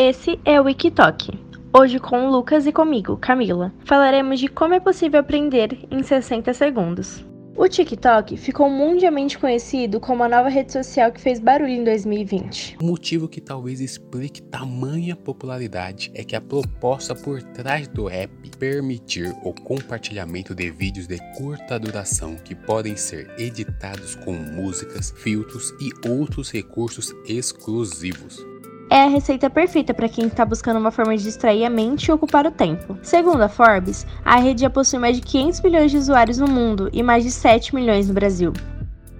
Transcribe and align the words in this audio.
Esse 0.00 0.38
é 0.44 0.60
o 0.60 0.64
Wikitalk. 0.66 1.28
Hoje 1.76 1.98
com 1.98 2.28
o 2.28 2.30
Lucas 2.30 2.68
e 2.68 2.72
comigo, 2.72 3.16
Camila, 3.16 3.74
falaremos 3.84 4.38
de 4.38 4.46
como 4.46 4.72
é 4.72 4.78
possível 4.78 5.18
aprender 5.18 5.76
em 5.90 6.04
60 6.04 6.54
segundos. 6.54 7.26
O 7.56 7.66
TikTok 7.66 8.36
ficou 8.36 8.70
mundialmente 8.70 9.36
conhecido 9.36 9.98
como 9.98 10.22
a 10.22 10.28
nova 10.28 10.48
rede 10.48 10.72
social 10.72 11.10
que 11.10 11.20
fez 11.20 11.40
barulho 11.40 11.72
em 11.72 11.82
2020. 11.82 12.76
O 12.80 12.84
motivo 12.84 13.26
que 13.26 13.40
talvez 13.40 13.80
explique 13.80 14.40
tamanha 14.40 15.16
popularidade 15.16 16.12
é 16.14 16.22
que 16.22 16.36
a 16.36 16.40
proposta 16.40 17.16
por 17.16 17.42
trás 17.42 17.88
do 17.88 18.08
app 18.08 18.32
permitir 18.56 19.34
o 19.42 19.52
compartilhamento 19.52 20.54
de 20.54 20.70
vídeos 20.70 21.08
de 21.08 21.18
curta 21.36 21.76
duração 21.76 22.36
que 22.36 22.54
podem 22.54 22.94
ser 22.94 23.28
editados 23.36 24.14
com 24.14 24.32
músicas, 24.32 25.12
filtros 25.16 25.72
e 25.80 26.08
outros 26.08 26.52
recursos 26.52 27.12
exclusivos 27.26 28.46
é 28.90 29.02
a 29.02 29.08
receita 29.08 29.50
perfeita 29.50 29.92
para 29.92 30.08
quem 30.08 30.26
está 30.26 30.44
buscando 30.44 30.78
uma 30.78 30.90
forma 30.90 31.16
de 31.16 31.22
distrair 31.22 31.64
a 31.64 31.70
mente 31.70 32.06
e 32.06 32.12
ocupar 32.12 32.46
o 32.46 32.50
tempo. 32.50 32.98
Segundo 33.02 33.42
a 33.42 33.48
Forbes, 33.48 34.06
a 34.24 34.36
rede 34.36 34.62
já 34.62 34.70
possui 34.70 34.98
mais 34.98 35.16
de 35.16 35.22
500 35.22 35.60
milhões 35.60 35.90
de 35.90 35.98
usuários 35.98 36.38
no 36.38 36.48
mundo 36.48 36.88
e 36.92 37.02
mais 37.02 37.24
de 37.24 37.30
7 37.30 37.74
milhões 37.74 38.08
no 38.08 38.14
Brasil. 38.14 38.52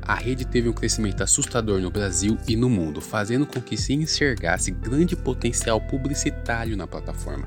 A 0.03 0.15
rede 0.15 0.47
teve 0.47 0.71
um 0.71 0.73
crescimento 0.73 1.23
assustador 1.23 1.83
no 1.83 1.91
Brasil 1.91 2.39
e 2.49 2.57
no 2.57 2.71
mundo, 2.71 2.99
fazendo 2.99 3.45
com 3.45 3.61
que 3.61 3.77
se 3.77 3.93
enxergasse 3.93 4.71
grande 4.71 5.15
potencial 5.15 5.79
publicitário 5.83 6.79
na 6.79 6.87
plataforma. 6.87 7.47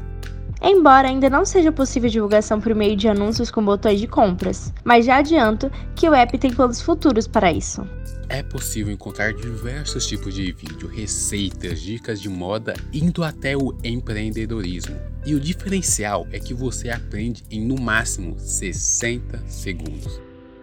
Embora 0.62 1.08
ainda 1.08 1.30
não 1.30 1.44
seja 1.44 1.72
possível 1.72 2.10
divulgação 2.10 2.62
por 2.62 2.76
meio 2.76 2.96
de 2.96 3.08
anúncios 3.08 3.50
com 3.50 3.66
botões 3.66 4.00
de 4.00 4.08
compras, 4.08 4.72
mas 4.84 5.06
já 5.06 5.18
adianto 5.18 5.72
que 5.96 6.08
o 6.08 6.14
app 6.14 6.38
tem 6.38 6.54
planos 6.54 6.80
futuros 6.82 7.28
para 7.28 7.52
isso. 7.52 7.88
É 8.30 8.44
possível 8.44 8.94
encontrar 8.94 9.34
diversos 9.34 10.06
tipos 10.06 10.34
de 10.36 10.52
vídeo, 10.52 10.88
receitas, 10.88 11.82
dicas 11.82 12.22
de 12.22 12.30
moda, 12.30 12.74
indo 12.94 13.24
até 13.24 13.58
o 13.58 13.76
empreendedorismo. 13.84 14.96
E 15.26 15.34
o 15.34 15.40
diferencial 15.40 16.28
é 16.32 16.40
que 16.40 16.54
você 16.54 16.90
aprende 16.90 17.44
em 17.50 17.60
no 17.66 17.82
máximo 17.82 18.40
60 18.40 19.40
segundos. 19.48 20.22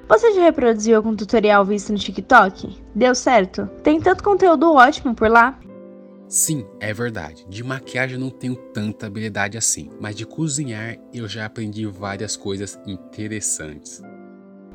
Você 0.08 0.32
já 0.32 0.40
reproduziu 0.40 0.96
algum 0.96 1.14
tutorial 1.14 1.64
visto 1.66 1.92
no 1.92 1.98
TikTok? 1.98 2.74
Deu 2.94 3.14
certo? 3.14 3.66
Tem 3.82 4.00
tanto 4.00 4.24
conteúdo 4.24 4.72
ótimo 4.72 5.14
por 5.14 5.28
lá? 5.28 5.58
Sim, 6.28 6.66
é 6.78 6.92
verdade. 6.92 7.46
De 7.48 7.64
maquiagem 7.64 8.16
eu 8.16 8.20
não 8.20 8.28
tenho 8.28 8.54
tanta 8.54 9.06
habilidade 9.06 9.56
assim, 9.56 9.90
mas 9.98 10.14
de 10.14 10.26
cozinhar 10.26 10.98
eu 11.12 11.26
já 11.26 11.46
aprendi 11.46 11.86
várias 11.86 12.36
coisas 12.36 12.78
interessantes. 12.86 14.02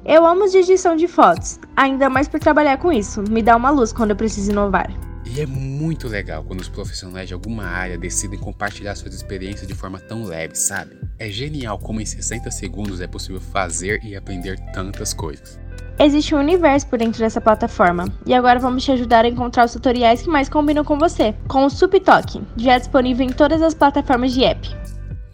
Eu 0.03 0.25
amo 0.25 0.49
de 0.49 0.57
edição 0.57 0.95
de 0.95 1.07
fotos, 1.07 1.59
ainda 1.77 2.09
mais 2.09 2.27
por 2.27 2.39
trabalhar 2.39 2.77
com 2.77 2.91
isso, 2.91 3.21
me 3.29 3.41
dá 3.41 3.55
uma 3.55 3.69
luz 3.69 3.93
quando 3.93 4.09
eu 4.09 4.15
preciso 4.15 4.51
inovar. 4.51 4.91
E 5.25 5.39
é 5.39 5.45
muito 5.45 6.07
legal 6.07 6.43
quando 6.43 6.59
os 6.59 6.67
profissionais 6.67 7.27
de 7.27 7.33
alguma 7.33 7.63
área 7.63 7.97
decidem 7.97 8.37
compartilhar 8.37 8.95
suas 8.95 9.13
experiências 9.13 9.67
de 9.67 9.73
forma 9.73 9.99
tão 9.99 10.25
leve, 10.25 10.55
sabe? 10.55 10.97
É 11.17 11.29
genial 11.29 11.79
como 11.79 12.01
em 12.01 12.05
60 12.05 12.51
segundos 12.51 12.99
é 12.99 13.07
possível 13.07 13.39
fazer 13.39 14.03
e 14.03 14.15
aprender 14.15 14.59
tantas 14.73 15.13
coisas. 15.13 15.62
Existe 15.99 16.33
um 16.33 16.39
universo 16.39 16.87
por 16.87 16.97
dentro 16.97 17.19
dessa 17.19 17.39
plataforma, 17.39 18.07
e 18.25 18.33
agora 18.33 18.59
vamos 18.59 18.83
te 18.83 18.91
ajudar 18.91 19.25
a 19.25 19.27
encontrar 19.27 19.65
os 19.65 19.73
tutoriais 19.73 20.21
que 20.21 20.29
mais 20.29 20.49
combinam 20.49 20.83
com 20.83 20.97
você, 20.97 21.35
com 21.47 21.65
o 21.65 21.69
SupTalk, 21.69 22.41
já 22.57 22.77
disponível 22.77 23.25
em 23.25 23.31
todas 23.31 23.61
as 23.61 23.73
plataformas 23.73 24.33
de 24.33 24.43
app. 24.43 24.75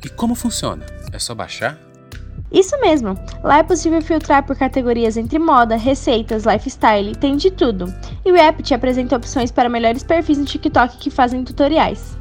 E 0.03 0.09
como 0.09 0.35
funciona? 0.35 0.85
É 1.13 1.17
só 1.17 1.33
baixar? 1.33 1.77
Isso 2.51 2.79
mesmo! 2.81 3.17
Lá 3.43 3.59
é 3.59 3.63
possível 3.63 4.01
filtrar 4.01 4.45
por 4.45 4.57
categorias 4.57 5.17
entre 5.17 5.39
moda, 5.39 5.75
receitas, 5.75 6.45
lifestyle, 6.45 7.15
tem 7.15 7.37
de 7.37 7.51
tudo. 7.51 7.93
E 8.25 8.31
o 8.31 8.35
app 8.35 8.61
te 8.61 8.73
apresenta 8.73 9.15
opções 9.15 9.51
para 9.51 9.69
melhores 9.69 10.03
perfis 10.03 10.37
no 10.37 10.45
TikTok 10.45 10.97
que 10.97 11.09
fazem 11.09 11.43
tutoriais. 11.43 12.17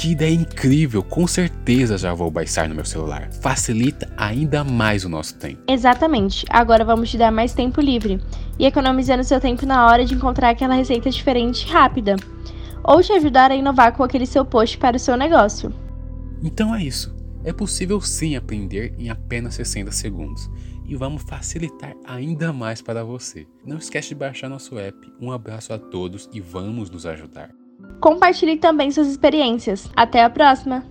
Que 0.00 0.12
ideia 0.12 0.34
incrível! 0.34 1.02
Com 1.02 1.26
certeza 1.26 1.98
já 1.98 2.14
vou 2.14 2.30
baixar 2.30 2.66
no 2.66 2.74
meu 2.74 2.86
celular. 2.86 3.30
Facilita 3.42 4.10
ainda 4.16 4.64
mais 4.64 5.04
o 5.04 5.10
nosso 5.10 5.36
tempo. 5.36 5.60
Exatamente. 5.68 6.46
Agora 6.48 6.86
vamos 6.86 7.10
te 7.10 7.18
dar 7.18 7.30
mais 7.30 7.52
tempo 7.52 7.82
livre 7.82 8.18
e 8.58 8.64
economizando 8.64 9.22
seu 9.22 9.38
tempo 9.38 9.66
na 9.66 9.86
hora 9.86 10.02
de 10.02 10.14
encontrar 10.14 10.48
aquela 10.48 10.74
receita 10.74 11.10
diferente 11.10 11.66
e 11.66 11.70
rápida. 11.70 12.16
Ou 12.82 13.02
te 13.02 13.12
ajudar 13.12 13.50
a 13.50 13.54
inovar 13.54 13.94
com 13.94 14.02
aquele 14.02 14.24
seu 14.24 14.42
post 14.42 14.78
para 14.78 14.96
o 14.96 14.98
seu 14.98 15.18
negócio. 15.18 15.70
Então 16.42 16.74
é 16.74 16.82
isso. 16.82 17.14
É 17.44 17.52
possível 17.52 18.00
sim 18.00 18.36
aprender 18.36 18.94
em 18.98 19.10
apenas 19.10 19.54
60 19.56 19.92
segundos 19.92 20.50
e 20.86 20.96
vamos 20.96 21.24
facilitar 21.24 21.94
ainda 22.06 22.54
mais 22.54 22.80
para 22.80 23.04
você. 23.04 23.46
Não 23.66 23.76
esquece 23.76 24.08
de 24.08 24.14
baixar 24.14 24.48
nosso 24.48 24.78
app. 24.78 24.96
Um 25.20 25.30
abraço 25.30 25.74
a 25.74 25.78
todos 25.78 26.26
e 26.32 26.40
vamos 26.40 26.88
nos 26.88 27.04
ajudar. 27.04 27.50
Compartilhe 28.00 28.56
também 28.56 28.90
suas 28.90 29.08
experiências. 29.08 29.88
Até 29.94 30.24
a 30.24 30.30
próxima! 30.30 30.89